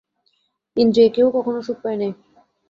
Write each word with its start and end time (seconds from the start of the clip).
ইন্দ্রিয়ে 0.77 1.09
কেহ 1.09 1.25
কখনও 1.35 1.61
সুখ 1.61 1.77
পায় 1.83 1.97
নাই। 1.97 2.11